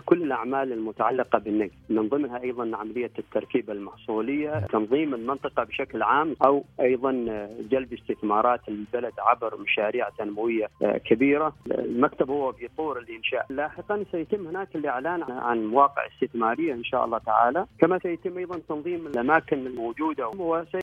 [0.05, 6.63] كل الأعمال المتعلقة بالنجد من ضمنها أيضا عملية التركيبة المحصولية تنظيم المنطقة بشكل عام أو
[6.79, 11.53] أيضا آه، جلب استثمارات البلد عبر مشاريع تنموية آه، كبيرة.
[11.71, 13.45] المكتب هو في طور الإنشاء.
[13.49, 17.65] لاحقا سيتم هناك الإعلان عن مواقع استثمارية إن شاء الله تعالى.
[17.79, 20.27] كما سيتم أيضا تنظيم الأماكن الموجودة.
[20.27, 20.67] وسي